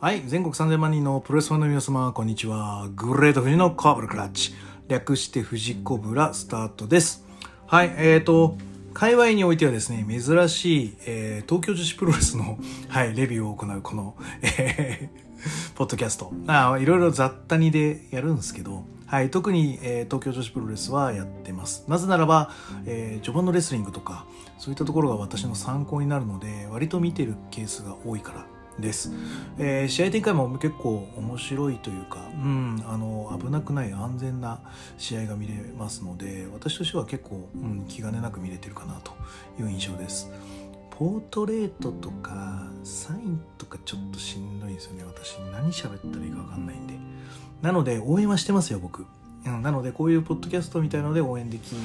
[0.00, 2.88] はい、全国3000万人のプロレスファンの皆様、こんにちは。
[2.96, 4.54] グレート富士のコブラクラッチ。
[4.88, 7.26] 略して富士コブラスタートです。
[7.66, 8.56] はい、えーと、
[8.94, 15.20] 界隈においてはですね、珍しい、えー東京女子プロレスの、 はい、レビューを行うこの、えー
[15.76, 16.32] ポッドキャスト。
[16.46, 21.84] あいろいろ雑多にでやるんですけど、はい、特に、えー東京女子プロレスはやってます。
[21.88, 22.52] なぜならば、
[22.86, 24.24] えー序盤のレスリングとか、
[24.56, 28.46] そういったところが私の参考になるので、割と見てるケースが多いから
[28.80, 29.12] です。
[29.58, 34.60] えー試合展開も結構面白いというか、うん、あの、危なくない安全な
[34.98, 39.12] 試合が見れますので、私としては結構、うん、気兼ねなく見れてるかなと
[39.60, 40.30] いう印象です。
[41.00, 46.92] ポートレートとかサインとかちょっとしんどいんですよね私何喋ったらいいか分かんないんで
[47.62, 49.06] なので応援はしてますよ僕、
[49.46, 51.80] うん、なのでこういうポッドキャストみたいので応援できる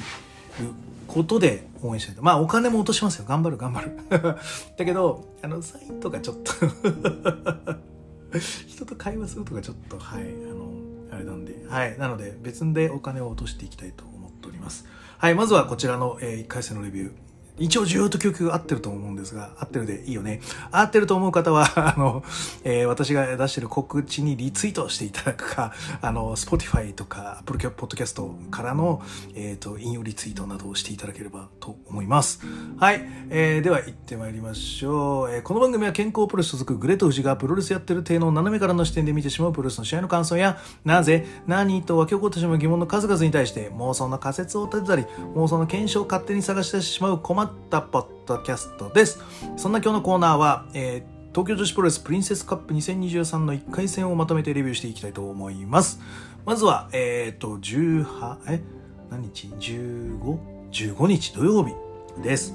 [1.06, 3.24] ことで応援したいとまあお金も落としますよ。
[3.26, 3.96] 頑張る頑張る。
[4.76, 6.52] だけどあのサインとかちょっと
[8.66, 10.70] 人と会話するとかちょっとはいあの
[11.12, 11.66] あれなんで。
[11.68, 14.86] はいなので別でお金を落としていきたいと思っております。
[15.18, 17.25] はいまずはこちらの、え1回戦のレビュー。
[17.58, 20.40] 一応ずっと曲が合ってると思うんですが、合ってるでいいよね。
[20.70, 22.22] 合ってると思う方は、 あの、
[22.64, 29.02] えー私が出してる告知にリツイートしていただくか、あの、Spotify とか Apple Podcast からの、
[29.34, 32.40] えっ、と、引用リツイートなどをしていただければと思います。
[32.78, 33.02] はい。
[33.30, 35.30] えーでは行ってまいりましょう。
[35.30, 45.04] えーこの番組は健康プロレス所属グレート富士がプロレスやってる体の斜めからの視点で見てしまうプロレスの試合の感想や、なぜ、何と湧き起こってしまう疑問の数々に対して妄想の仮説を立てたり、
[45.34, 49.22] 妄想の検証を勝手に探してしまう困ったポッドキャストです。
[49.56, 56.00] そんな今日のコーナーは、えー東京女子プロレスプリンセスカップ2023の1回戦をまとめてレビューしていきたいと思います。
[56.46, 58.62] まずは、えっ、と、18、え
[59.10, 61.74] 何日 ?15?15 日土曜日
[62.22, 62.54] です。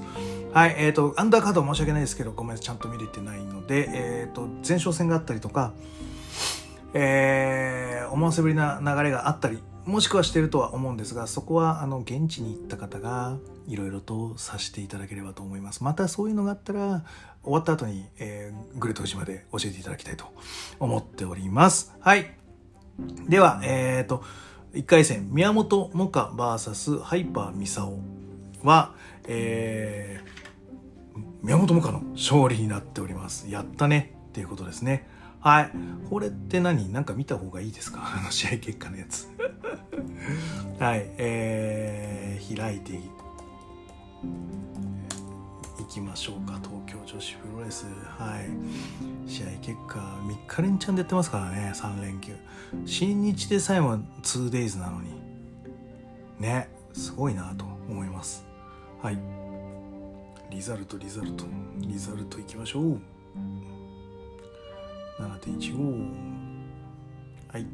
[0.52, 5.74] はい、えっ、と、アンダーカード申し訳ないですけど、ごめん、ちゃんと見れてないので、えっ、と、前哨戦があったりとか、
[6.92, 15.82] えー思わせぶりな流れがあったりもしくはしてるとは思うんですがそこはあの現地に行った方がいろいろとさせていただければと思います。
[15.82, 17.04] またそういうのがあったら
[17.42, 20.26] 終わった後に、えーグレート富士まで教えていただきたいと
[20.78, 21.92] 思っております。
[22.00, 22.34] はい。
[23.28, 24.22] ではえっ、と
[24.74, 27.98] 1回戦宮本萌歌 VS ハイパーミサオ
[28.62, 28.94] は
[29.26, 30.32] えー
[31.42, 33.50] 宮本萌歌の勝利になっております。
[33.50, 35.08] やったねっていうことですね。
[35.42, 35.70] はい。
[36.08, 36.90] これって何？
[36.92, 38.00] なんか見た方がいいですか？
[38.20, 39.28] あの試合結果のやつ。
[40.78, 41.10] はい。
[41.18, 43.00] えー、開いてい
[45.88, 46.58] きましょうか。
[46.62, 47.86] 東京女子プロレス。
[48.18, 49.30] はい。
[49.30, 51.72] 試合結果3日連チャンでやってますからね。
[51.74, 52.34] 3連休。
[52.86, 55.10] 新日でさえも 2days なのに。
[56.38, 56.68] ね。
[56.92, 58.44] すごいなと思います。
[59.02, 59.18] はい。
[60.50, 61.46] リザルトリザルト
[61.78, 63.00] リザルトいきましょう。
[65.18, 66.32] 7.15
[67.52, 67.66] はい。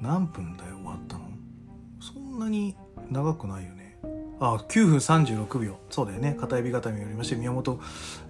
[0.00, 1.24] 何分だよ終わったの？
[2.00, 2.76] そんなに
[3.10, 3.98] 長くないよね。
[4.40, 5.78] あ9分36秒。
[5.88, 6.36] そうだよね。
[6.38, 7.80] 片指固めによりまして宮本、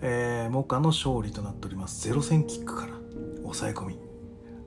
[0.03, 2.07] えー、モカの勝利となっております。
[2.07, 2.93] ゼロ戦キックから
[3.43, 3.99] 抑え込み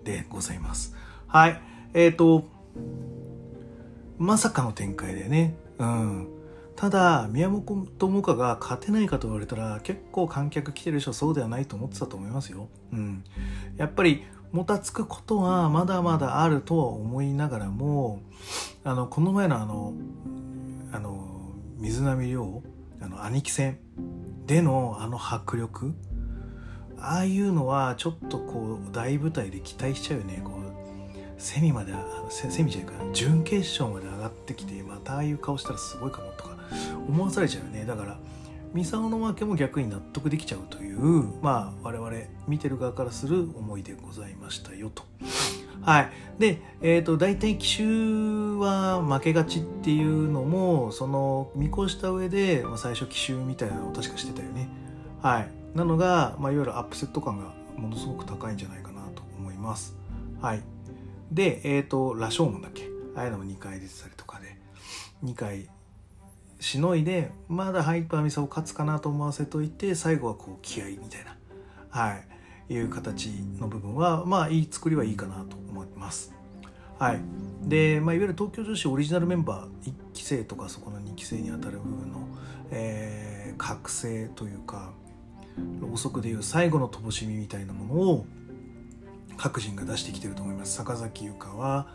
[0.03, 0.95] でございます。
[1.27, 1.61] はい。
[1.93, 2.47] えっ、ー、と
[4.17, 5.55] まさかの展開でね。
[5.77, 6.34] うん。
[6.75, 12.67] ただ宮本萌歌が勝てないかと言われたら結構観客来てる人そうではないと思ってたと思いますよ。
[12.91, 13.23] うん、
[13.77, 18.21] やっぱりもたつくことはまだまだあるとは思いながらも
[18.83, 19.93] あのこの前のあの
[20.91, 22.61] あの水波亮
[23.01, 23.79] あの兄貴戦
[24.45, 25.93] でのあの迫力。
[26.97, 30.41] ああいうのはちょっとこう大舞台で期待しちゃうよね。
[30.43, 31.93] こうセミまで
[32.29, 33.13] セセミじゃないかな。
[33.13, 36.54] 準決勝まで上がってきてまたああいう顔したらすごいかもとか。
[37.07, 38.19] 思わされちゃうよねだから
[38.73, 40.99] ミサオの負けも逆に納得できちゃうという
[41.41, 42.11] まあ我々
[42.47, 45.03] 見てる側からする思いでございましたよと。
[45.81, 54.67] はい、で、えー、と大体奇襲は負けがちっていうのもその見越した上で、まあ、最初奇襲みたいなのを確かしてたよね。
[55.21, 59.95] はい、なのが、まあ、いわゆるアップセット感がものすごく高いんじゃないかなと思います。
[60.41, 60.63] はい、
[61.31, 62.89] で、えっ、と、羅生門だっけ？
[63.15, 64.57] ああいうのも2回出てたりとかで、
[65.23, 65.69] 2回
[66.65, 71.37] しのいで、まだハイパーミサを勝つかなと思わせといて、最後はこう気合みたいな、
[71.91, 72.15] は
[72.69, 73.27] い、いう形
[73.59, 76.33] の部分は、まあいい作りはいいかなと思います。
[76.97, 77.21] はい。
[77.61, 82.27] で、まあいわゆる東京女子オリジナルメンバー、1期生とかそこの2期生にあたる部分の、
[82.71, 84.91] えー、覚醒というか、
[85.79, 88.25] ろうそくでいう最後の乏しみみたいなものを
[89.37, 90.75] 各人が出してきてると思います。
[90.75, 91.87] 坂崎優香は、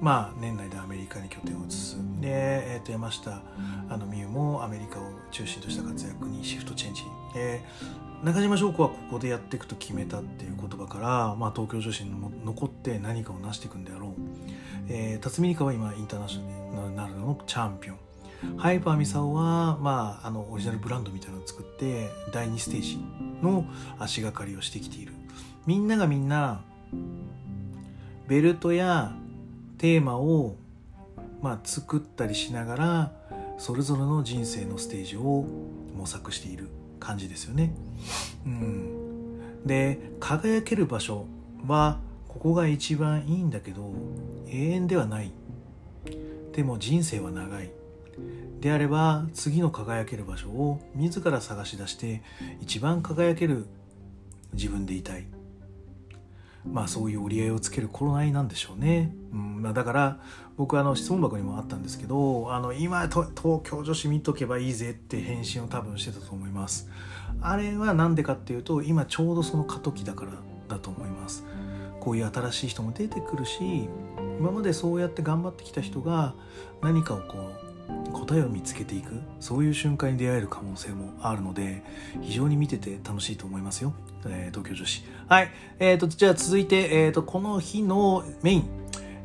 [0.00, 1.96] まあ、年内でアメリカに拠点を移す。
[2.20, 3.42] で、えー、と山下
[3.88, 7.02] あの美優もアメリカを中心とした活躍にシフトチェンジ、
[7.36, 12.12] えー、中島翔子はここでやっていくと決めたっていう言葉から、まあ、東京女子に
[12.44, 14.12] 残って何かを成していくんであろう、
[14.88, 17.98] えー、辰巳梨花は今インターナショナルのチャンピオン。
[18.56, 22.98] ハイパーミサオは、まあ、あのオリジナルブランドみたいなのを作って第2ステージ
[23.40, 23.64] の
[24.00, 25.12] 足がかりをしてきている
[25.66, 26.62] みんながみんな
[28.28, 29.12] ベルトや
[29.78, 30.56] テーマを、
[31.40, 33.12] まあ、作ったりしながら
[33.58, 35.44] それぞれの人生のステージを
[35.96, 36.68] 模索している
[36.98, 37.72] 感じですよね。
[38.46, 41.26] うん、で輝ける場所
[41.66, 43.92] はここが一番いいんだけど
[44.48, 45.32] 永遠ではない。
[46.52, 47.70] でも人生は長い。
[48.60, 52.22] であれば次の輝ける場所を自ら探し出して
[52.60, 53.66] 一番輝ける
[54.54, 55.26] 自分でいたい。
[56.64, 59.14] まあそういう折り合いをつける頃合いなんでしょうね。
[59.32, 60.20] うんまあ、だから
[60.56, 63.30] 僕あの質問箱にもあったんですけどあの今東
[63.64, 66.88] 京女子見とけばいいぜって返信を多分してたと思います。
[67.40, 70.32] あれは何でかっていうと今ちょうどその過渡期だから
[70.68, 71.44] だと思います。
[72.00, 73.88] こういう新しい人も出てくるし
[74.38, 76.34] 今までそうやって頑張ってきた人が
[76.80, 77.71] 何かをこう
[78.22, 81.82] 答えを見つけていくそういう瞬間に出会える可能性もあるので
[82.20, 83.94] 非常に見てて楽しいと思いますよ、
[84.26, 85.04] えー、東京女子。
[85.28, 85.50] はい。
[85.80, 88.70] えーと、じゃあ続いて、えーと、この日のメイン、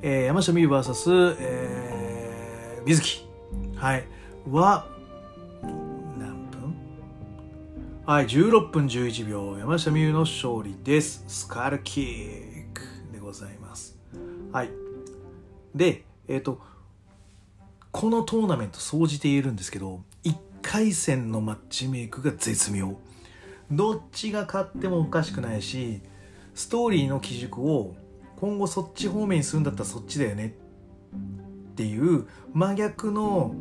[0.02, 3.28] えー、山下美夢 VS、えー、水木。
[3.76, 4.08] はい。
[4.50, 4.88] は
[6.18, 6.76] 何分？
[8.08, 11.24] はい16分11秒山下美夢の勝利です。
[11.28, 12.82] スカルキック
[13.14, 13.96] でございます。
[14.52, 14.72] はい。
[15.76, 16.76] でえっ、ー、と
[17.92, 22.98] このトーナメント総じて言えるんですけど1回戦のマッチメイクが絶妙。
[23.72, 26.01] どっちが勝ってもおかしくないし
[26.56, 27.95] ストーリーの基軸を
[28.38, 30.56] 今後そっち方面にするんだったらそっちだよね。
[31.72, 33.54] っていう真逆の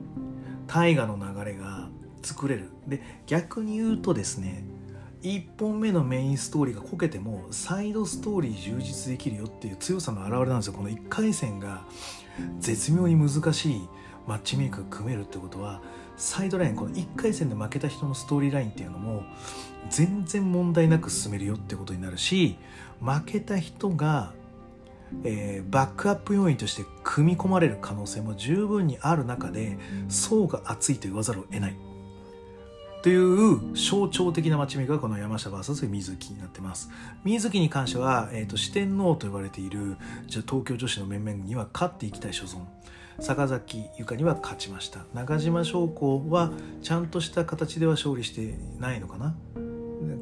[0.67, 1.89] 大河の流れが
[2.23, 2.71] 作れる。
[2.87, 4.65] で逆に言うとですね
[5.23, 10.73] 1本目のメインストーリーがこけてもサイドストーリー充実できるよっていう強さの表れなんですよ。
[10.75, 11.85] この1回戦が
[12.59, 13.89] 絶妙に難しい。
[14.27, 15.81] マッチメイクが組めるってことは
[16.17, 19.23] サイドラインこの1回戦で負けた人のストーリーラインっていうのも
[19.91, 22.57] 全然問題なく進めるよってことになるし
[23.01, 24.33] 負けた人が、
[25.25, 29.79] えー、バックアップ要因として組み込まれる可能性も十分にある中で
[30.09, 31.77] 層が厚いと言わざるを得ない
[33.07, 36.91] という象徴的なマッチメイクがこの山下 VS 水木になってます。
[37.23, 39.97] 水木に関しては、えーと、四天王と呼ばれている
[40.27, 42.65] じゃ東京女子の面々には勝っていきたい所存。
[43.19, 45.07] 坂崎由香には勝ちました。
[45.15, 46.53] 中島将校は
[46.83, 49.35] ちゃんとした形では勝利してないのかな？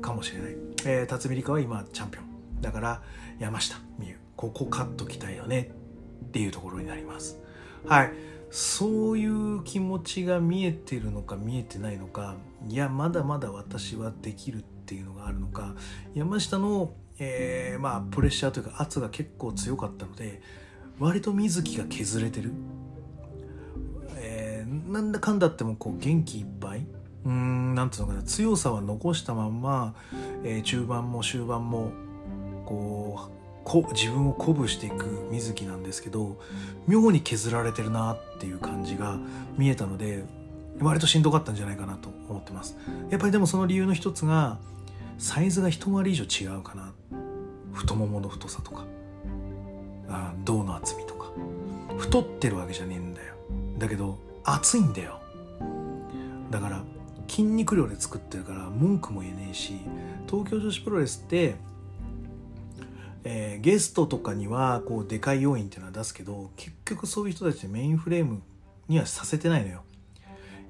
[0.01, 2.61] かもしれない、えー、辰巳梨花は今チャンピオン。
[2.61, 3.03] だから
[3.39, 5.73] 山下美優ここ勝っときたいよね
[6.25, 7.39] っていうところになります。
[7.87, 8.13] はい。
[8.51, 12.37] そういう気持ちが見えてるのか見えてないのか。
[12.69, 15.75] いやまだまだ私はできるっていうのがあるのか。
[16.15, 20.41] 山下の、えー、まあプレッシャーというか圧が結構強かったので
[21.01, 22.53] 割と水木が削れてる。
[24.87, 26.87] なんだかんだってもこう元気いっぱい？
[27.25, 29.95] うんなんつうのかな強さは残したまんま、
[30.45, 31.91] えー、中盤も終盤も
[32.67, 33.31] こう
[33.65, 36.39] こ自分を鼓舞していく水木なんですけど
[36.87, 39.19] 妙に削られてるなっていう感じが
[39.57, 40.25] 見えたので
[40.81, 42.77] 割としんどかったんじゃないかなと思ってます。
[43.09, 44.59] やっぱりでもその理由の一つが
[45.17, 46.93] サイズが一回り以上違うかな。
[47.73, 48.85] 太ももの太さとか。
[50.09, 51.31] あ胴の厚みとか。
[51.97, 53.35] 太ってるわけじゃねえんだよ。
[53.79, 55.21] だけど熱いんだよ。
[56.51, 56.85] だから
[57.29, 59.81] 筋肉量で作ってるから文句も言えねえし
[60.31, 61.57] 東京女子プロレスって、
[63.25, 68.43] えー、ゲストとかにはこうでかい要因っていうのは出すけど結局そういう人たちでメインフレーム
[68.89, 69.83] にはさせてないのよ。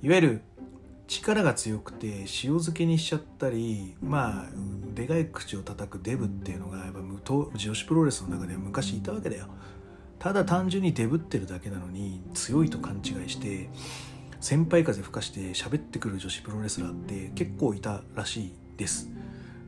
[0.02, 0.42] いわゆる
[1.06, 4.50] 力が強くて塩漬けにしちゃったりまあ
[4.94, 7.00] でかい口を叩くデブっていうのがやっぱ
[7.30, 9.48] 女子プロレスの中では昔いたわけだよ。
[10.24, 13.68] ただ単純にデブってるだけなのに強いと勘違いして
[14.40, 19.10] 先輩風吹かして喋ってくる女子プロレスラーって結構いたらしいです。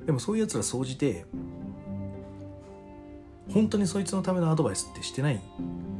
[0.07, 1.27] でもそういうやつら総じて
[3.53, 5.43] 本当にそいつのためのアドバイスってしてない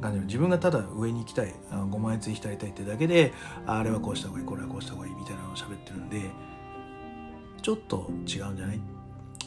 [0.01, 3.35] 感じ自分がただ上に行きたいご満悦に浸りたいってだけで
[3.67, 6.23] あれはこうした方がいいこれはこうした方がいいみたいなのを喋ってるんで
[7.61, 8.81] ちょっと違うんじゃない？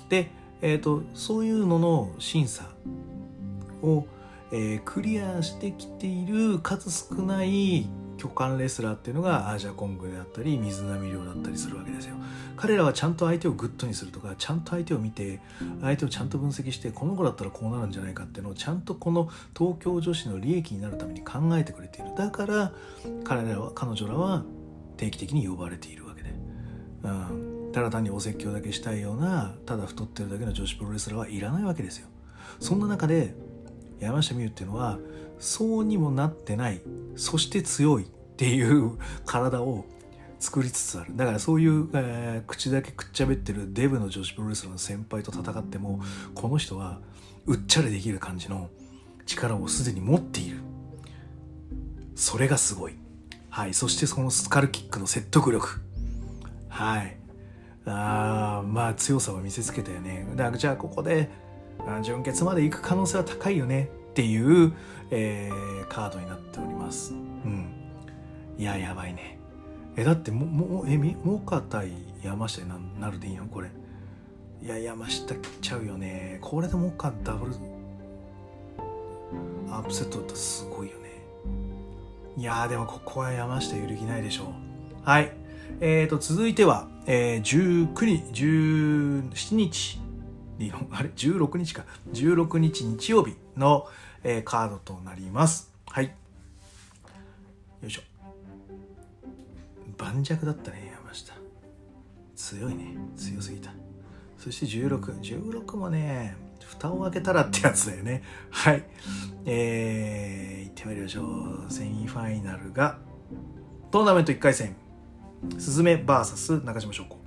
[0.08, 0.30] で、
[0.62, 2.70] えーとそういうのの審査
[3.82, 4.06] を
[4.52, 7.88] えー、クリアしてきている数少ない
[8.18, 12.16] 巨漢レスラーっていうのがアジャコングであったり水波綾だったりするわけですよ。
[12.58, 15.40] 彼らはちゃんと相手をグッドにするとかちゃんと相手を見て
[15.82, 22.14] 相手をちゃんと分析してこの子だったらこうなるんじゃないかっていうのをちゃんとこの東京女子の利益になるために考えてくれている。
[22.18, 22.74] だから
[23.24, 24.44] 彼らは彼女らは
[24.98, 26.34] 定期的に呼ばれているわけで、
[27.04, 32.10] うん、ただ単にお説教だけしたいようなただ太ってるだけの女子プロレスラーはいらないわけですよ。
[32.60, 33.34] そんな中で
[34.00, 35.00] 山下美夢っていうのは
[35.40, 36.82] そうにもなってない
[37.16, 39.86] そして強いっていう体を
[40.40, 41.16] 作りつつある。
[41.18, 46.00] だからそういう、えー、口だけくっちゃべってるデブの女子プロレスラーの先輩と戦っても
[46.34, 47.00] この人は
[47.46, 48.70] うっちゃれできる感じの
[49.26, 50.58] 力をすでに持っている。
[52.16, 52.96] それがすごい。
[53.50, 53.74] はい。
[53.74, 55.82] そしてそのスカルキックの説得力。
[56.70, 57.18] はい。
[57.86, 60.26] あまあ強さを見せつけたよね。
[60.36, 61.30] だからじゃあここで
[62.02, 64.74] 準決まで行く可能性は高いよねっていう、
[65.12, 67.14] えー、カードになっております。
[67.14, 67.16] う
[67.48, 67.70] ん。
[68.58, 69.40] いややばいね。
[69.96, 71.92] えだってももえみモカ対
[72.24, 72.70] 山下に
[73.00, 73.46] なるでいいの？
[73.48, 73.70] これ。
[74.62, 76.38] いや山下切っちゃうよね。
[76.42, 77.56] これでモカダブル
[79.72, 81.10] アップセットだったらすごいよね。
[82.38, 84.48] いやでもここは山下揺るぎないでしょう。
[85.04, 85.32] はい。
[85.82, 90.09] えーと続いては、えー、19日17日。
[90.60, 91.86] 日本あれ？16日か。
[92.12, 93.88] 16日日曜日の、
[94.24, 95.72] えー、カードとなります。
[95.88, 96.06] はい。
[96.06, 96.12] よ
[97.88, 98.02] いしょ。
[99.98, 101.34] 盤石だったね山下。
[102.36, 102.98] 強いね。
[103.16, 103.72] 強すぎた。
[104.38, 106.36] そして1616もね
[106.66, 108.24] 蓋を開けたらってやつだよね。
[108.52, 108.84] はい。
[109.46, 111.22] えー、行ってまいりましょ
[111.68, 111.72] う。
[111.72, 112.98] セミファイナルが
[113.92, 114.76] トーナメント1回戦。
[115.58, 117.18] スズメ VS 中島翔子。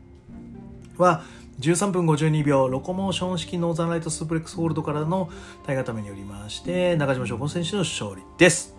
[0.99, 1.25] は
[1.61, 5.31] 13分52秒ロコモーション式ノーザンライトスープレックスホールドからの
[5.65, 8.75] 体固めによりまして中島翔子選手の勝利です。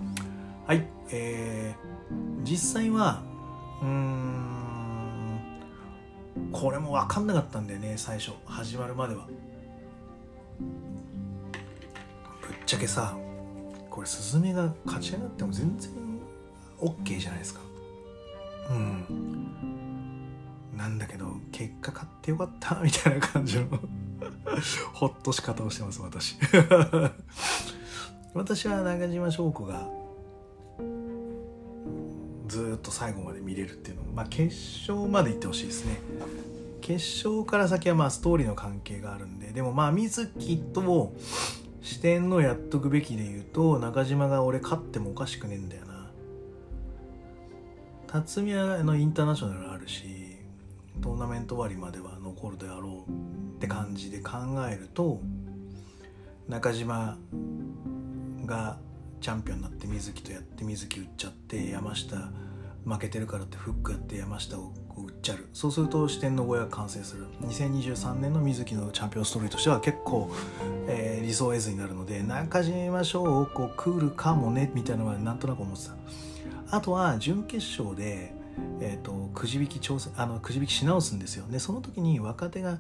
[0.66, 3.22] はいえー、実際は
[3.82, 4.54] うーん
[6.52, 9.28] これも分かんなかったんだよね最初始まるまでは。
[12.42, 13.16] ぶっちゃけさ
[13.90, 15.92] これスズメが勝ち上がっても全然
[16.80, 17.62] OK じゃないですか。
[18.72, 19.83] うん。
[20.76, 23.68] なんだけど結果勝ってよかったみたいな感じの
[24.94, 26.38] ほっとし方をしてます私。
[28.34, 29.88] 私は中島翔子が
[32.48, 34.56] ずっと最後まで見れるっていうのまあ決
[34.90, 36.00] 勝まで行ってほしいですね。
[36.82, 41.14] 決勝から先はまあストーリーの関係があるんででもまあ水木と
[41.82, 45.94] 視点のやっとくべきで言うと中島が俺勝ってもおかしくねえんだよな。
[48.08, 50.33] 辰巳はのインターナショナルあるし
[51.02, 53.12] トーナメント終わりまでは残るであろう
[53.58, 54.34] って感じで考
[54.70, 55.22] えると
[56.48, 57.18] 中島
[58.46, 58.78] が
[59.22, 62.18] チャンピオンになって水木とやって水木打っちゃって山下
[62.86, 65.48] 負けてるからってフックやって山下を打っちゃる。
[65.54, 67.28] そうすると四天王小屋が完成する。
[67.42, 70.30] 2023年の水木のチャンピオンストーリーとしては結構、
[70.88, 75.94] えー、理想絵図になるので中島翔をこう来るかもねみたいなのはなんとなく思ってた。
[76.76, 78.36] あとは準決勝で、
[78.80, 81.46] えーと、くじ引き挑戦あのくじ引きし直すんですよ。
[81.50, 82.78] でその時に若手が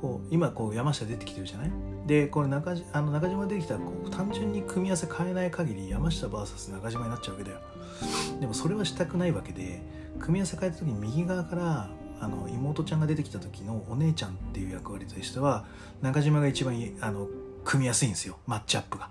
[0.00, 1.70] こう今こう山下出てきてるじゃない？
[2.06, 7.60] でこれ中あの中島出てきたらこう単純に組み合わせ変えない限り山下 VS 中島になっちゃうわけだよ。
[8.40, 9.82] でもそれはしたくないわけで
[10.18, 11.90] 組み合わせ変えた時に右側から
[12.20, 15.64] あの妹ちゃんが出てきた時のお姉ちゃんっていう役割としては
[16.02, 17.28] 中島が一番あの
[17.64, 18.36] 組みやすいんですよ。
[18.46, 19.08] マッチアップが。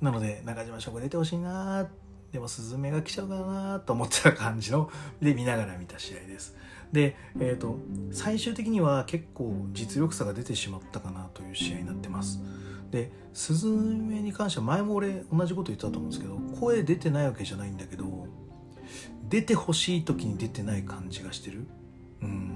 [0.00, 1.86] なので中島翔子出てほしいな
[2.32, 4.90] でもスズメが来ちゃうかなと思ってた感じの
[5.20, 6.56] で見ながら見た試合です。
[6.92, 7.78] で、えーと、
[8.12, 12.40] 最終的には結構実力差が出てしまったかなという試合になってます。
[12.90, 18.26] でスズメに関しては前も俺同じこと言ってたと思うんですけど声出てないわけじゃないんだけど
[19.28, 21.66] 出てほしい時に出てない感じがしてる。
[22.22, 22.52] うん。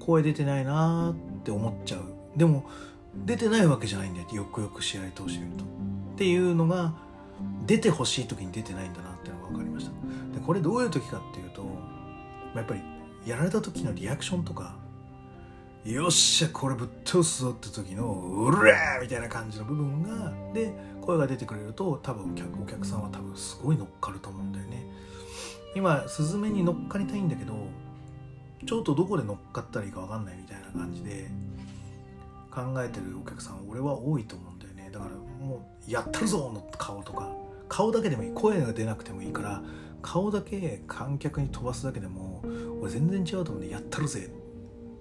[0.00, 2.02] 声出てないなって思っちゃう。
[2.36, 2.64] でも
[3.14, 4.26] 出てないわけじゃないんだよ。
[4.32, 5.64] よくよく試合通してみると。
[5.64, 5.66] っ
[6.16, 6.94] ていうのが
[7.66, 9.92] 出てほしい時に出てないんだなっていうのが分かりました。
[10.38, 11.64] でこれどういう時かっていうと
[12.54, 12.80] やっぱり
[13.26, 14.76] やられた時のリアクションとか
[15.84, 24.86] よっしゃこれぶっ通すぞって時のうれーみたいな感じの部分がで声が出てくれると多分お客さんは多分すごい乗っかると思うんだよね。
[25.74, 27.54] 今スズメに乗っかりたいんだけど
[28.66, 31.30] ちょっとどこで乗っかったらいいか分かんないみたいな感じで
[32.50, 34.61] 考えてるお客さん俺は多いと思うんだ
[34.92, 35.12] だから
[35.44, 37.32] もうやったるぞの顔とか
[37.68, 38.32] 顔だけでもいい。
[38.32, 39.62] 声が出なくてもいいから
[40.02, 42.42] 顔だけ観客に飛ばすだけでも
[42.80, 44.30] 俺全然違うと思うんでやったるぜ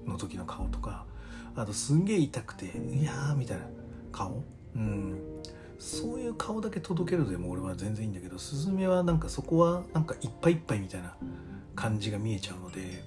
[0.06, 1.06] の時の顔とか
[1.56, 3.64] あとすんげえ痛くていやーみたいな
[4.12, 4.44] 顔？
[4.76, 5.20] うん。
[5.80, 11.16] そういう顔だけ届けるでも俺は全然いいんだけどスズメはなんかそこはなんかいっぱいいっぱいみたいな
[11.76, 13.04] 感じが見えちゃうので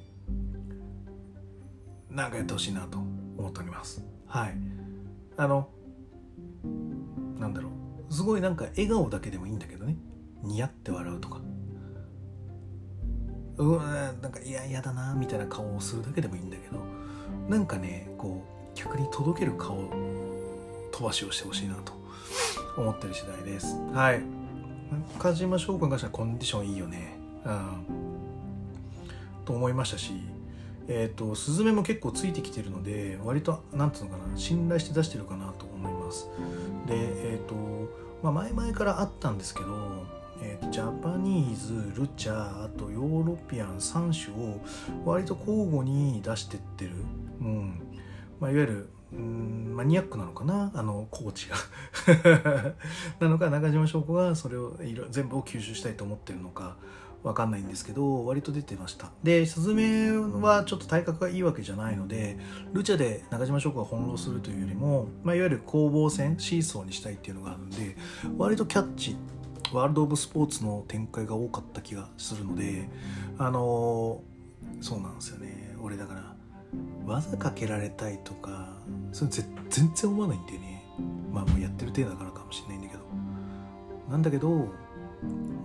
[2.11, 4.05] なんかやってほしいなと思っております。
[4.27, 4.57] はい。
[5.37, 5.69] あの
[7.39, 7.71] なんだろ
[8.09, 8.13] う。
[8.13, 9.97] すごいなんか笑顔だけでもいいんだけどね。
[10.43, 11.41] 似合って笑うとか。
[13.57, 16.79] うわなんかいや嫌だなみたいな顔をするだけでもいいんだけど。
[17.49, 18.45] なんかねこ
[18.75, 19.91] う逆に届ける顔
[20.93, 21.93] 飛ばしをしてほしいなと
[22.77, 23.77] 思ってる次第です。
[23.93, 24.23] はい。
[25.15, 27.17] 中島翔君がしたコンディションいいよね。
[27.45, 28.05] うん。
[29.45, 30.13] と思いましたし
[30.89, 36.29] えっ、ー、とスズメも結構ついてきてるので割となんつうのかな信頼して出してるかなと思います。
[36.87, 36.95] で
[37.33, 37.55] えっ、ー、と
[38.23, 39.67] まあ前々からあったんですけど
[40.41, 44.61] えーと、ジャパニーズルチャーあとヨーロピアン3種を
[45.05, 46.91] 割と交互に出してってる、
[47.41, 47.81] うん。
[48.41, 50.73] まあ、いわゆるうんマニアックなのかな？
[50.75, 51.57] あのコーチが。
[53.21, 54.77] なのか中島翔子がそれを
[55.11, 56.77] 全部を吸収したいと思ってるのか。
[57.25, 59.11] わかんないんですけど割と出てました。
[59.23, 62.37] でスズメはちょっと体格がいいわけじゃないので
[62.75, 67.97] ルチャで中島翔子が翻弄するというよりも、まあ、いわゆる攻防戦シーソーにしたいっていうのがあるんで
[68.37, 69.17] 割とキャッチ
[69.73, 72.91] ワールド・オブ・スポーツの展開が多かった気がするので
[73.39, 74.21] あの
[74.83, 75.75] そうなんですよね。
[75.81, 76.35] 俺だから
[77.07, 78.77] 技かけられたいとか
[79.13, 80.85] それ全然思わないんだよね。
[81.33, 83.05] まあもうやってる程度だからかもしれないんだけど。
[84.11, 84.69] なんだけど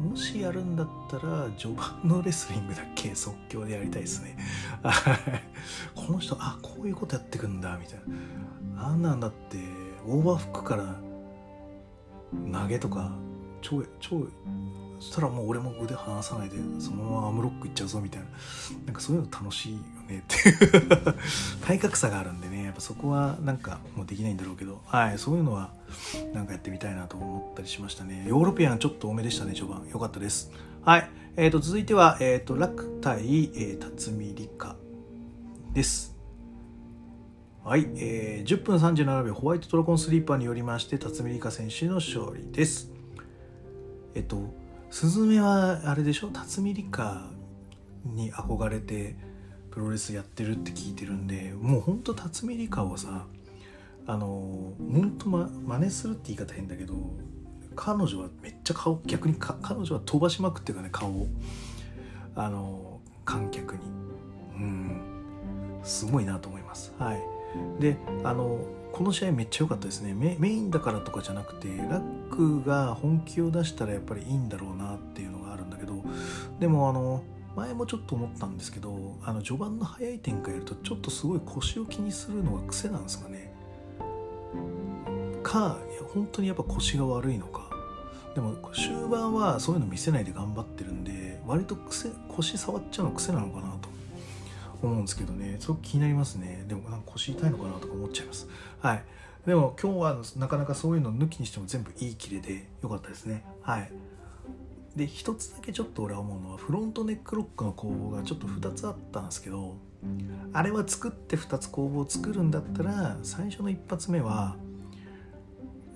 [0.01, 3.13] もしやるんだったら序盤のレスリングだけ？
[3.13, 4.37] 即興でやりたいですね。
[5.95, 7.99] この人あこういうことやってくんだみたい
[8.75, 8.85] な。
[8.87, 9.57] あんなんだって
[10.07, 10.95] オーバーフックから
[12.61, 13.11] 投げとか
[13.61, 14.25] 超超
[14.99, 18.27] そしたらもう俺も腕離さないでそのままアームロックいっちゃうぞみたいな。
[18.85, 20.19] なんかそういうの楽しいよね。
[20.19, 21.15] っていう
[21.65, 22.65] 体格差があるんでね。
[22.65, 24.81] やっぱそこはなんかもうできないんだろうけど。
[24.85, 25.71] はいそういうのは
[26.33, 28.25] なんかやってみたいなと思ったりしましたね。
[28.27, 29.87] ヨーロピアンちょっと多めでしたね序盤。
[29.87, 30.51] よかったです。
[30.83, 34.75] はいえーと、続いては、えーと、楽対、えー、辰巳理香
[35.73, 36.17] です。
[37.63, 42.91] はい、えー、10分37秒ホワイトドラゴンスリーパーによりまして辰巳理香選手の勝利です。
[44.15, 44.53] えっと
[44.89, 46.29] スズメはあれでしょ？
[46.29, 47.31] 辰巳梨花
[48.05, 49.15] に憧れて
[49.71, 53.27] プロレスやってるって聞いてるんでもうほんと辰巳梨花をさ
[54.07, 56.95] あのほんと、ま、真似するって言い方変だけど
[57.75, 61.27] 彼女はめっちゃ顔逆に彼女は飛ばしまくっていうかね顔を。
[62.35, 63.81] あの観客に。
[64.55, 65.01] うん。
[65.83, 66.93] すごいなと思います。
[66.97, 67.21] はい。
[67.79, 68.59] であの
[68.99, 70.13] この試合めっちゃ良かったですね。
[70.13, 76.03] メインだからとかじゃなくてラックが本気を出したらやっぱりいいんだろうなっていうのがあるんだけど
[76.59, 77.23] でもあの
[77.55, 83.53] 前もちょっと思ったんですけどあの序盤の早い展開やるとちょっとすごい腰を気にするのが癖なんですかね。
[85.43, 85.77] か
[86.13, 87.69] 本当にやっぱ腰が悪いのか。
[88.35, 93.88] でも終盤はそういうの見せないで頑張ってるんで割と癖腰触っちゃうの癖なのかなと
[94.87, 95.57] 思うんですけどね。
[95.59, 96.65] すごく気になりますね。
[96.67, 98.47] でもなんか腰痛いのかなとか思っちゃいます。
[98.79, 99.03] はい。
[99.45, 103.43] でも今日はなかなかそういうの抜きにしても全部いいキレで良かったですね。
[103.61, 103.91] はい。
[104.95, 109.77] で一つだけちょっと俺は思うのはフロントネックロックの工房がちょっと2つあったんですけど
[110.51, 114.57] あれは作って2つ工房を作るんだったら最初の一発目は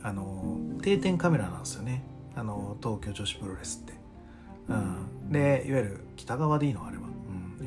[0.01, 2.03] あの定点カメラなんですよね。
[2.35, 3.93] あの東京女子プロレスって、
[4.67, 7.02] うん、でいわゆる北側でいいのあれは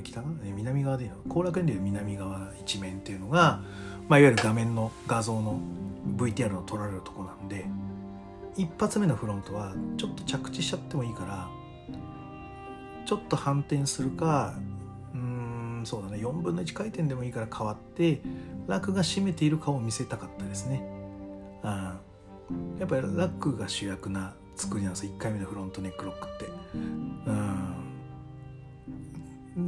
[0.07, 3.61] 北側南側でいいの後楽園でいう南側一面っていうのが、
[4.09, 5.61] まあ、いわゆる画面の画像の
[6.17, 7.67] VTR の撮られるとこなんで
[8.57, 11.49] 一発目のフロントはちょっと着地しちゃってもいいから
[13.05, 14.55] ちょっと反転するか
[15.13, 18.21] うんそうだね4分の1回転でもいいから変わって
[18.67, 20.83] ラックが締めている顔を見せたかったですね。
[21.63, 22.01] あ
[22.79, 26.47] やっぱりラックが主役な作りなんです1回目のフロントネックロックって。
[26.75, 27.56] うん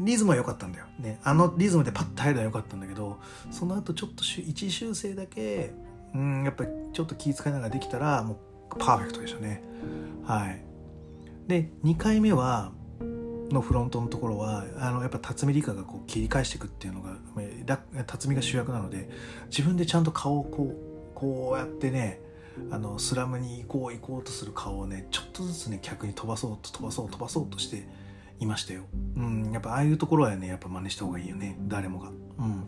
[0.08, 3.18] リズムは良かったんだよ、ね、あのリズムでパッと入るのは良かったんだけど
[3.50, 5.74] その後ちょっと一修正だけ
[6.14, 8.40] うんやっぱりちょっと気遣いながらできたらも
[8.74, 9.62] うパーフェクトでしたね。
[10.24, 10.64] はい。
[11.46, 12.72] で2回目は
[13.50, 17.16] のフロントのところはあのやっぱ辰巳理香がこう切り返していくっていうのが
[18.06, 19.10] 辰巳が主役なので
[19.50, 22.20] 自分でちゃんと顔をこうこうやってね
[22.70, 27.86] あのスラムに行こう行こうとする顔をねちょっとずつね逆に飛ばそうと飛ばそう飛ばそうとして
[28.40, 28.82] いましたよ。
[29.16, 32.10] うん、やっぱああいうところはね、やっぱ真似した方がいいよね、誰もが。
[32.38, 32.64] うん。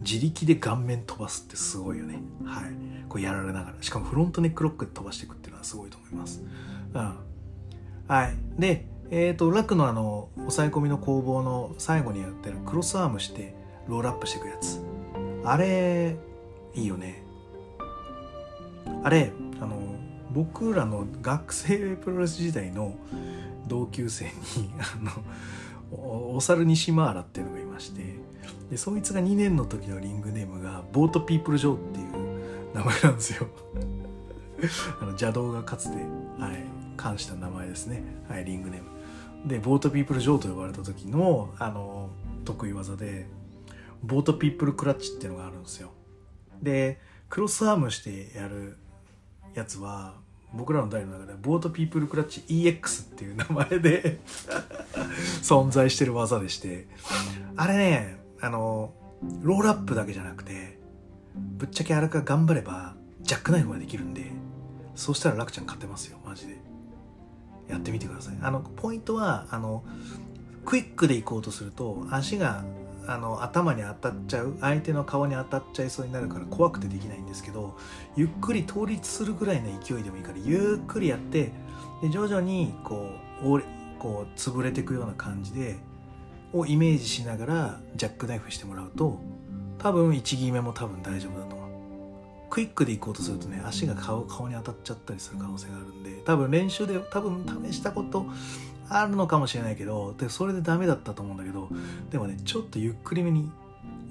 [0.00, 2.20] 自力で顔面飛ばすってすごいよね。
[2.44, 2.64] はい。
[3.08, 3.76] こうやられながら。
[3.80, 6.42] しかもフロントネックロックで飛ばしていくっていうのはすごいと思います。
[6.94, 7.16] うん。
[8.08, 8.34] はい。
[8.58, 13.54] で、えっ、ー、と、ラクのあの、抑え込みの攻防の最後にやってるクロスアームして
[13.88, 14.80] ロールアップしていくやつ。
[15.44, 16.16] あれ、
[16.74, 17.22] いいよね。
[19.02, 19.96] あれ、あの、
[20.32, 22.94] 僕らの学生プロレス時代の
[23.66, 24.30] 同級生に
[24.78, 28.16] あのお猿西マーラっていうのがいまして
[28.70, 33.46] でそいつが2年の時のリングネームがボートピープル・ジョーっていう名前なんですよ。
[35.00, 35.96] あの邪道がかつて、
[36.38, 36.64] はい、
[36.96, 39.48] 冠した名前ですね、はい、リングネーム。
[39.48, 42.10] でボートピープルジョーと呼ばれた時のあの
[42.44, 43.26] 得意技で
[44.02, 45.92] ボートピープルクラッチっていうのがあるんですよ。
[46.62, 48.76] でクロスアームしてやる
[49.54, 50.14] やつは
[50.56, 54.20] 僕らの代の中でボートピープルクラッチ EX っていう名前で
[55.42, 56.88] 存在してる技でして
[57.56, 58.92] あれねあの
[59.42, 60.78] ロールアップだけじゃなくて
[61.34, 64.30] ぶっちゃけあれか頑張ればジャックナイフができるんで
[64.94, 66.66] そうしたら楽ちゃん勝てますよマジで。
[67.68, 68.38] やってみてください。
[68.42, 69.84] あのポイントはあの
[70.64, 72.64] クイックで行こうとすると足が
[73.08, 77.76] あの頭に当たっちゃう相手の顔に当たっちゃいそうになるから怖くてできないんですけど
[78.16, 81.52] ゆっくり倒立するぐらいの勢いでもいいからゆっくりやって
[82.02, 83.10] で徐々にこ
[83.42, 83.62] う
[83.98, 85.76] こう潰れていくような感じで
[86.52, 89.20] をイメージしながらジャックナイフしてもらうと
[89.78, 91.66] 多分1決めも多分大丈夫だと思う。
[92.48, 98.26] クイックで行こうとするとね足が顔顔に当たっちゃったりする可能性があるんで多分練習で多分試したこと
[98.88, 101.68] あるのかもしれないけどでそれでダメだったと思うんだけど
[102.10, 103.50] でもねちょっとゆっくりめに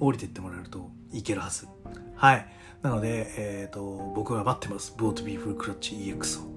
[0.00, 1.66] 降りてってもらえるといけるはず。
[2.14, 2.46] はい。
[2.82, 4.94] なので、えっ、ー、と僕は待ってます。
[4.96, 6.56] ボートビーフルクラッチ EX を。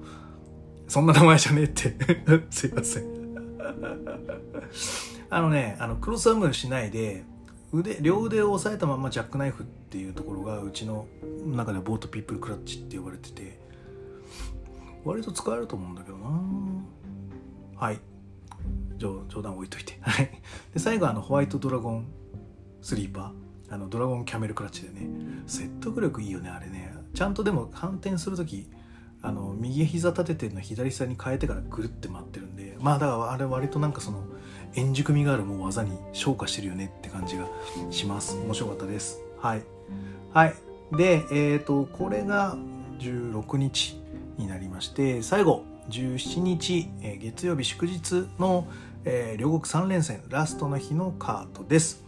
[0.87, 1.95] そんな名前じゃねえって。
[2.49, 3.19] すいません。
[5.29, 7.23] あのねあのクロスアームしないで
[7.71, 11.07] 腕両腕を押さえたままジャックナイフっていうところがうちの
[11.45, 13.59] 中ではボートピープルクラッチって呼ばれてて
[15.05, 16.41] 割と使えると思うんだけどな。
[17.79, 17.99] はい。
[18.97, 19.97] 冗談置いといて。
[20.01, 20.29] はい。
[20.73, 22.07] で最後あのホワイトドラゴン
[22.81, 23.73] スリーパー。
[23.73, 25.07] あのドラゴンキャメルクラッチでね。
[25.47, 26.93] 説得力いいよねあれね。
[27.13, 28.69] ちゃんとでも反転する時
[29.21, 32.75] あの右膝立てての左下に変えてからぐるって回ってるんで。
[32.81, 34.23] まあだからあれ割となんかその
[34.75, 37.47] 円熟味があるもう技に昇華してるよねって感じが
[37.91, 38.37] します。
[38.37, 39.21] 面白かったです。
[39.39, 39.63] はい。
[40.33, 40.53] はい。
[40.97, 42.57] でえっ、ー、とこれが
[42.99, 44.01] 16日
[44.37, 45.68] になりまして最後。
[45.89, 48.67] 17日、えー、月曜日祝日の、
[49.05, 52.03] えー、両国3連戦ラストの日のカードです。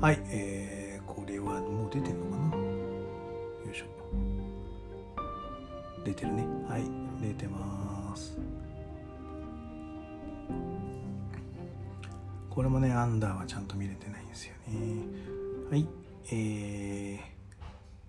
[0.00, 2.56] はい、えー、これはもう出てんのかな？
[2.56, 2.62] よ
[3.72, 3.86] いしょ。
[6.04, 6.44] 出てるね。
[6.68, 6.82] はい、
[7.22, 8.36] 出てます。
[12.50, 14.74] これもね、アンダーはちゃんと見れてないんですよね。
[15.70, 15.86] はい、
[16.30, 17.18] えー、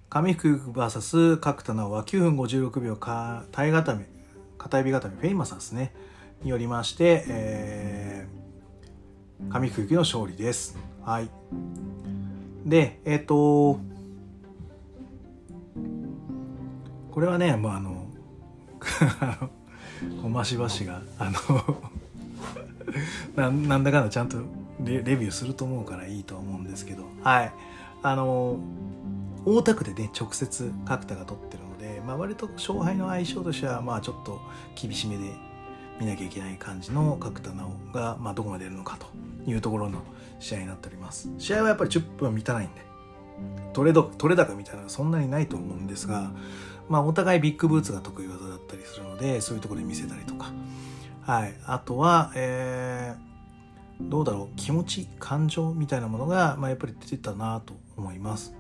[0.09, 4.14] 紙服 VS 角田直は9分56秒か耐え固め
[4.65, 5.93] 片指固めフェイマサスね
[6.41, 10.75] によりまして、えー、紙服の勝利です。
[11.04, 11.30] はい。
[12.65, 13.80] でえっ、ー、と
[17.12, 18.08] これはねもうあの
[20.23, 21.78] 小増しばしがあの
[23.38, 24.39] ななんだかんだちゃんと
[24.84, 27.04] レレビューすると思うからいいと思うんですけど。
[27.21, 27.54] はい。
[28.01, 28.58] あの
[29.45, 31.64] 大田区でね直接角田が取ってる、
[32.05, 34.39] まあ、割と勝敗の相性としてはまあちょっと
[34.75, 35.33] 厳しめで
[35.99, 39.07] 見なきゃいけない感じの角田直が、まあ、どこまで出るのかと
[39.49, 40.01] いうところの
[40.39, 41.29] 試合になっております。
[41.37, 42.85] 試合はやっぱり10分満たないんで
[43.73, 46.31] 取れど取れ高みたいなのはそんなにないと思うんですが、
[46.89, 50.51] まあ、お互いビッグブーツが得意技だったりするのでそういうところで見せたりとか、
[51.21, 54.55] はい、あとは、えー、どうだろう。
[54.55, 58.55] 気持ち感情みたいなものが、まあ、やっぱり出てたなと思います。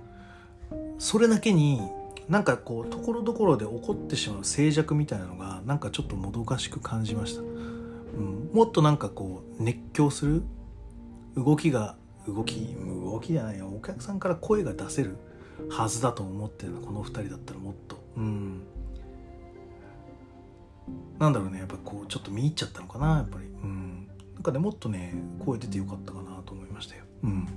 [0.97, 1.81] それだけに
[2.29, 10.41] なんかこうところどころで起こってしまう静寂みたいなのがなんかちょっともどかしく感じました、うん、もっとなんかこう熱狂する
[11.35, 12.75] 動きが動き
[13.13, 13.67] 動きじゃないよ。
[13.67, 15.17] お客さんから声が出せる
[15.69, 16.81] はずだと思ってるの。
[16.81, 18.03] この2人だったらもっと。
[18.17, 18.61] うん。
[21.19, 21.59] なんだろうね。
[21.59, 23.45] やっぱこうちょっと見入っちゃったのかなやっぱり。
[23.45, 24.07] うん。
[24.33, 25.13] なんかねもっとね
[25.45, 27.03] 声出てよかったかなと思いましたよ。
[27.23, 27.47] うん。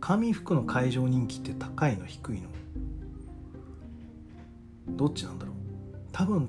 [0.00, 2.06] 紙服の会場人気って高いの？
[2.06, 2.48] 低いの？
[4.96, 5.54] どっちなんだろう？
[6.12, 6.48] 多分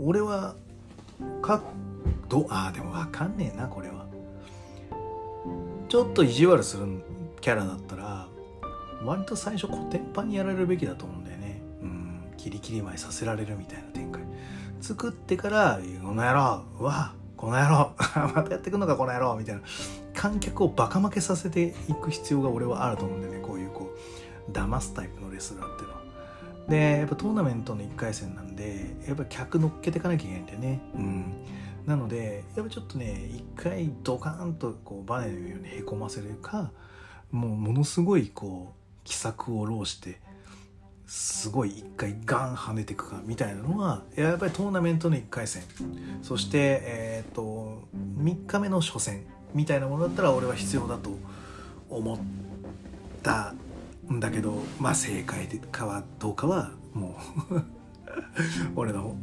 [0.00, 0.54] 俺は
[1.42, 1.62] か
[2.28, 4.06] どああでも分かんねえなこれは。
[5.88, 6.86] ちょっと意地悪する
[7.40, 8.28] キャラだったら
[9.04, 11.62] 割と最初コテンパにやられるべきだと思うんだよね。
[11.82, 14.22] うんキリキリ前させられるみたいな展開。
[14.80, 17.92] 作ってから「この野郎うわこの野郎
[18.34, 19.62] またやってくんのかこの野郎」みたいな。
[20.14, 23.88] 観客をバカ負けさせていく必要が俺はあると思うんだよねこういうこ
[24.48, 26.00] う騙すタイプのレスラーっていうのは。
[26.68, 30.80] でやっぱトーナメントの1回戦なんでやっぱ客乗っけていかなきゃいけないんだよね。
[30.94, 31.24] うん
[31.86, 36.70] なのでやっぱちょっとね一回ドカーンとこうバネのようにへこませるか
[37.30, 40.20] もうものすごいこう奇策を浪して
[41.06, 45.62] すごい一回ガン跳ねていくかみたいなのはやっぱりトーナメントの1回戦
[46.20, 51.16] そしてえっ、と3日目の初戦みたいなものだったら俺は必要だと
[51.88, 52.18] 思っ
[53.22, 53.54] た
[54.10, 57.18] だけどまあ正解かはどうかはも
[57.50, 57.62] う
[58.76, 59.16] 俺の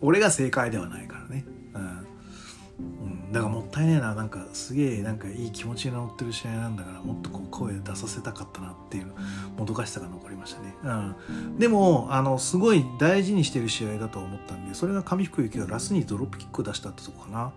[0.00, 1.44] 俺が正解ではないからね、
[1.74, 4.14] うん、ん、だからもったいねえな。
[4.14, 9.12] なんかすげえなんかいい気持ちが乗ってる試合なんだからもっとこう声出させたかったなっていう
[9.56, 17.52] もどかしさが残りましたね、うん、でもあのすごい大事にしてる試合だと思ったんでそれが上福幸がラスにドロップキックを出したってとこかな。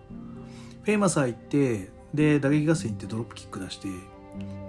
[0.83, 3.87] フェイマサー行ってで打撃合戦行ってドロップキック出して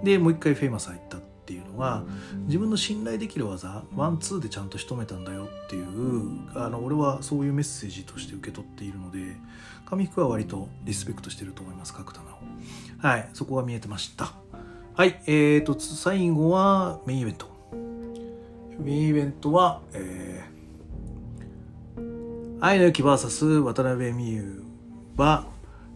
[0.03, 2.03] でもう一回フェイマサー行ったっていうのは
[2.45, 9.35] 自分の信頼できる技ワンツーでちゃんと仕留めたんだよっていうあの俺はそういうメッセージとして受け取っているので
[9.85, 12.37] 上福は割とリスペクトしてると思います角田奈穂。
[12.99, 14.33] はいそこが見えてました。
[14.95, 17.47] はいえーと最後はメインイベント。
[18.79, 24.63] メインイベントはえー、愛の雪 VS 渡辺美優
[25.17, 25.47] は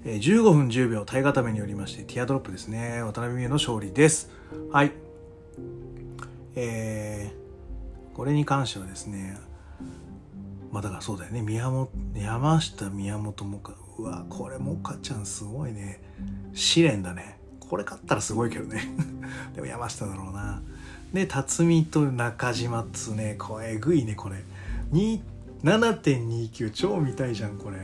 [0.04, 3.02] 15分10秒体固めによりましてティアドロップですね。
[3.02, 4.30] 渡辺美優の勝利です。
[4.72, 5.07] はい。
[6.60, 9.38] えー、これに関してはですね
[10.72, 11.42] まあだからそうだよね。
[11.42, 16.02] 宮本山下宮本もかうわこれもかちゃんすごいね。
[16.54, 17.40] 試練だね。
[17.60, 18.82] これ勝ったらすごいけどね。
[19.56, 20.62] でも山下だろうな。
[21.14, 24.44] で辰巳と中島っつねこれえぐいねこれ。
[24.92, 27.78] 7.29超見たいじゃんこれ。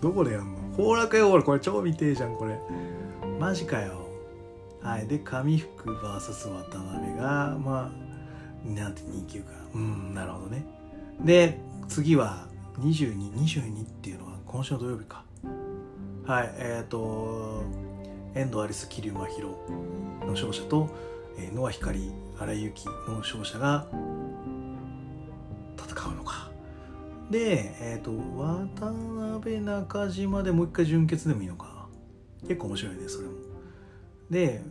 [0.00, 0.76] どこでやんの？
[0.76, 2.58] 崩落よ俺これ超見てえじゃんこれ。
[3.38, 4.08] マジかよ。
[4.80, 5.06] はい。
[5.06, 8.01] で上福 VS 渡辺がまあ
[8.66, 10.64] 7.29かうんなるほどね。
[11.24, 12.46] で次は
[12.78, 15.24] 2222 22っていうのは今週の土曜日か。
[16.24, 17.64] はいえっ、ー、と
[18.34, 19.42] 遠藤アリス桐生真宙
[20.26, 20.88] の勝者と、
[21.36, 23.86] えー、野輪光荒井由紀の勝者が
[25.76, 26.50] 戦うのか。
[27.30, 28.92] でえっ、ー、と渡
[29.34, 31.72] 辺中島でもう一回準決でもいいのか。
[32.42, 33.32] 結構面白いねそれも。
[34.30, 34.62] で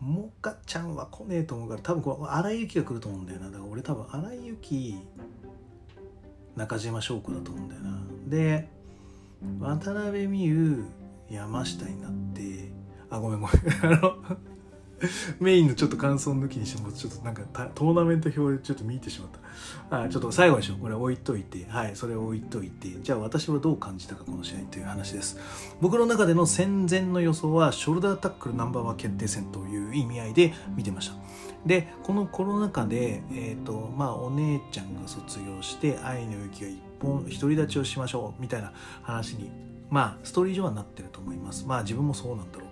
[0.00, 3.46] モカちゃんは来ねえと思うから多分これ荒井由紀が来ると思うんだよな。
[3.46, 4.98] だから俺多分荒井由紀
[6.54, 8.00] 中島翔子だと思うんだよな。
[8.28, 8.68] で
[9.60, 10.84] 渡辺美優
[11.30, 12.70] 山下になって
[13.10, 13.56] あごめんごめん。
[13.82, 14.16] あの
[15.40, 17.42] メインのちょっと感想抜きにしてもちょっとなんか
[17.74, 19.30] トーナメント表でちょっと見てしまっ
[19.90, 20.04] た。
[20.04, 21.66] あちょっと最後でしょこれ置いといて。
[21.68, 22.88] はいそれを置いといて。
[23.02, 25.38] じゃあ私はどう感じたかこの試合という話です。
[25.80, 31.14] 僕の中での戦前の予想はショルダータックルナンバーワン決定戦という意味合いで見てました。
[31.66, 39.50] でこのコロナ禍で、えーとまあ、お姉ちゃんが卒業して愛の雪が一本独り立ちをしましょうみたいな話に
[39.90, 41.66] まあストーリー上はなってると思います。
[41.66, 42.65] まあ自分もそうなんだろう。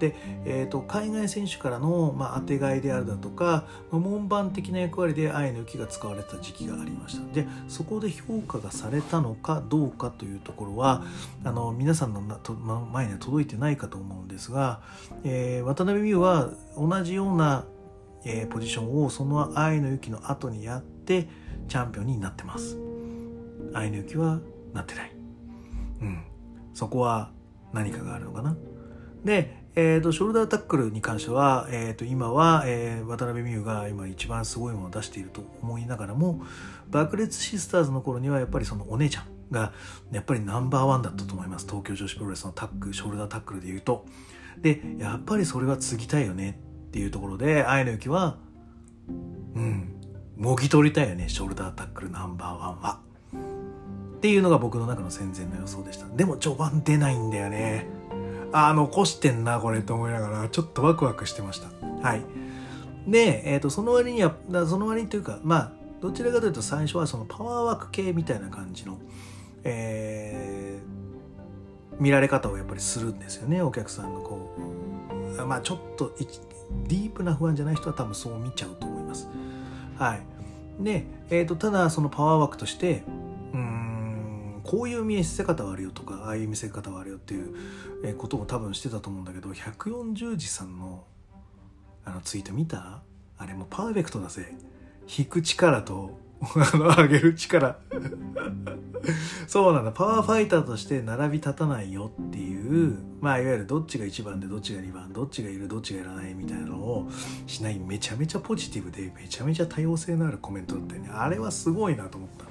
[0.00, 7.32] で、えーと、海外選手からの、まあ、当てがいであるだとかま門番的な役割で愛の雪が使われた時期がありました。
[7.32, 11.04] でそこで評価がされたのかどうかというところは
[11.44, 12.22] あの皆さんの
[12.92, 14.80] 前には届いてないかと思うんですが、
[15.22, 17.66] えー、渡辺美優は同じような、
[18.24, 21.28] えー、ポジションをその愛の雪の後にやって
[21.68, 22.78] チャンピオンになってます。
[23.74, 24.40] 愛の雪は
[24.72, 25.12] なってない。
[26.00, 26.24] うん。
[26.72, 27.30] そこは
[27.72, 28.56] 何かがあるのかな。
[29.24, 36.42] でえーと、ショルダータックルに関しては、えーと、今は、えー、渡辺美優が今一番すごいものを出していると思いながらも
[36.90, 39.72] 爆裂シスターズの頃にはやっぱりそのお姉ちゃんが
[40.10, 41.66] やっぱりナンバーワンだったと思います。
[41.66, 44.06] 東京女子プロレスのタックショルダータックルでいうと。
[44.60, 48.36] でやっぱりそれは継ぎたいよねっていうところで愛の雪は
[49.08, 49.12] う
[49.60, 49.94] ん
[50.36, 53.00] もぎ取りたいよねショルダータックルナンバーワンは。
[54.16, 56.06] っていうのが僕の中の戦前の予想でした。
[56.14, 57.99] でも序盤出ないんだよね。
[58.52, 61.68] あ残してんなこれと思いながらちょっとワクワクしてました。
[62.06, 62.22] はい。
[63.06, 64.34] で、えーと、その割には
[64.66, 68.98] その割にというかまあどちらかというと最初はそのパワーワーク系みたいな感じの、
[69.64, 75.46] えー、見られ方をやっぱりするんですよねお客さんのこう。
[75.46, 79.28] まあちょっとディープな不安じゃない人は多分そう見ちゃうと思います。
[79.98, 80.22] はい。
[80.80, 83.04] で、えーとただそのパワーワークとして
[84.70, 91.02] こういう見せ方はあるよとかああいう見せ方はあるよっていうことを多分してたと思うんだけど140字さんの
[92.04, 93.02] あのツイート見た？
[93.36, 94.54] あれもパーフェクトだぜ。
[95.18, 97.80] 引く力とあの上げる力。
[99.48, 99.90] そうなんだ。
[99.90, 107.08] パワーファイターとして並び立たないよっていうまあいわゆるどっちが1番でどっちが2番どっちがいるどっちがいらないみたいなのを
[107.48, 107.80] しない。
[107.80, 111.10] めちゃめちゃポジティブでめちゃめちゃ多様性のあるコメントだったよね。
[111.12, 112.49] あれはすごいなと思った。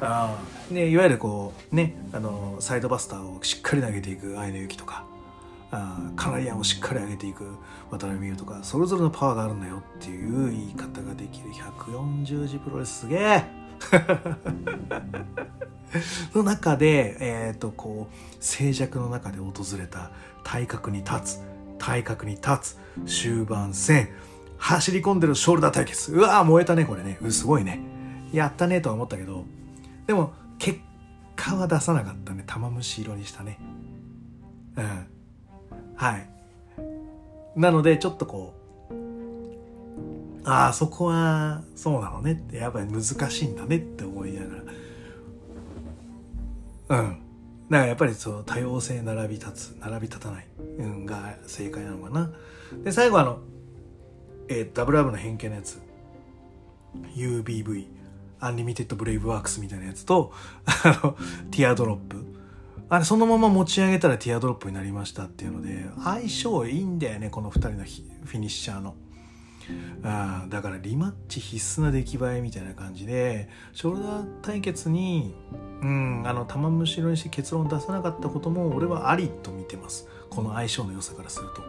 [0.00, 0.38] あ
[0.70, 5.04] ね、いわゆるこうねあのサイドバスターをしっかり投げていく愛の雪とか。
[5.72, 7.44] あカナリアンをしっかり上げていく
[7.90, 11.50] 渡辺美優とかそれぞれのパワーがあるんだよっていう言い方ができる。
[11.50, 13.44] 140字プロレスすげえ。
[16.34, 20.10] の中で、えっ、ー、とこう静寂の中で訪れた
[20.44, 21.40] 体格に立つ
[21.78, 24.08] 体格に立つ終盤戦。
[24.58, 26.12] 走り込んでるショルダー対決。
[26.12, 27.18] うわー燃えたねこれね。
[27.30, 27.80] すごいね。
[28.32, 29.44] やったねとは思ったけど
[30.06, 30.80] でも結
[31.36, 33.58] 果は出さなかったね玉虫色にしたね
[34.76, 35.06] うん。
[35.96, 36.28] はい。
[37.56, 38.54] なので、ちょっとこ
[38.90, 38.94] う、
[40.44, 44.56] ああ、そこは、そうなのねって、やっぱり難しいんだねって思いなが
[46.88, 47.00] ら。
[47.00, 47.22] うん。
[47.70, 50.46] だからやっぱりその多様性並び立つ、並び立たない、
[50.78, 52.32] うん、が正解なのかな。
[52.82, 53.38] で、最後あの、
[54.48, 55.80] えー、ダブルアームの変形のやつ。
[57.14, 57.86] UBV、
[58.40, 60.32] アンリミテッドブレイブワークスみたいなやつと、
[60.64, 61.16] あの、
[61.50, 62.24] ティアドロップ。
[62.88, 68.94] あれ、そのまま持ち上げたらティアドロップになりましたっていうので、相性いいんだよね、この二人のフィニッシャーの。
[70.02, 75.34] あだからリマッチ必須な出来栄えみたいな感じで、ショルダー対決に、
[75.82, 80.08] うん、あの、玉虫色にして結論出さなかったことも、俺はありと見てます。
[80.28, 81.62] この相性の良さからすると。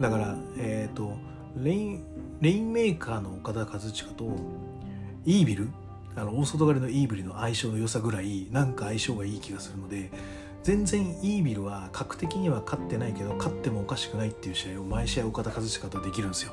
[0.00, 1.12] だから、えっ、ー、と、
[1.56, 2.04] レイン、
[2.40, 4.24] レインメーカーのオカダ・カズチカと、
[5.24, 5.68] イービル
[6.16, 10.10] あの大外刈りのイービルの相性の良さぐらいなんか相性がいい気がするので
[10.62, 16.52] 全然イービルは格的には勝ってないけど勝ってもおかしくないっていう試合を毎試合岡田和親とできるんですよ。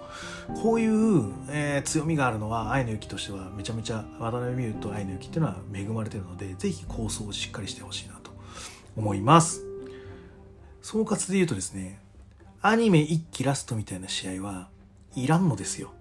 [0.62, 8.32] こういう、えー、強みがあるのは愛の雪としてはめちゃめちゃ渡辺美優と愛の雪っていうのは恵まれてるのでぜひ構想をしっかりしてほしいなと
[8.96, 9.66] 思います。
[10.82, 12.00] 総括で言うとですね
[12.62, 14.70] アニメ一期ラストみたいな試合は
[15.16, 15.92] いらんのですよ。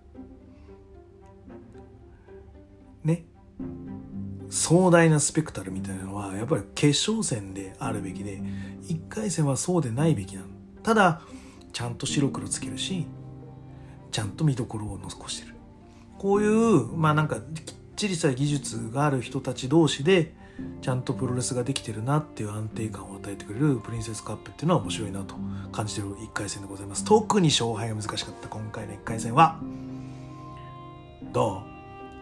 [4.57, 8.40] 壮大なスペクタルみたいなのはやっぱり決勝戦であるべきで
[8.88, 10.49] 1回戦はそうでないべきなの
[10.83, 11.21] ただ
[11.75, 13.07] ちゃんと白黒つけるし
[14.11, 15.55] ちゃんと見どころを残してる。
[16.16, 17.42] こういうまあなんかきっ
[17.97, 20.33] ちりした技術がある人たち同士で
[20.81, 25.35] ちゃんとプロレスができてるなっていう安定感を与えてくれるプリンセスカップっていうのは面白いなと
[25.71, 27.05] 感じてる1回戦でございます。
[27.05, 29.61] 特に勝敗が難しかった今回の1回戦は
[31.35, 31.76] どう？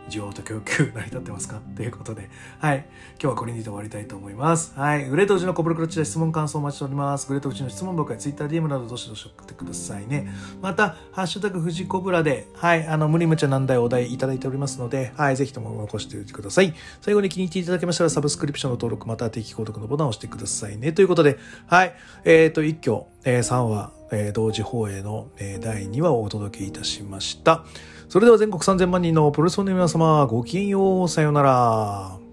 [0.08, 1.60] 需要と供給成り立ってますか？
[1.76, 2.86] ということで、はい。
[3.20, 4.72] 今日はこれにて終わりたいと思います。
[4.76, 5.08] はい。
[5.08, 7.26] グレートうちのコブルクロッチで質問感想お待ちしております。
[7.26, 10.28] グレートうちの質問箱や TwitterDM などどしどし送ってくださいね。
[10.60, 12.86] また、ハッシュタグ富士コブラで、はい。
[12.86, 15.36] あの、無理無茶難題お題いただいておりますので、はい。
[15.36, 16.74] ぜひとも残しておいてください。
[17.00, 20.92] 最後に気に入っていただけましたら、サブスクリプションの登録、または定期購読のボタンを押してくださいね。
[20.92, 21.94] ということで、はい。
[22.24, 27.64] えっ、ー、と、一挙、えー、3話、えー、同時放映の、えー、第2話をお届けいたしました。
[28.08, 32.23] それでは全国3000万人のプロレスファンの皆様、ごきげんよう、さようなら。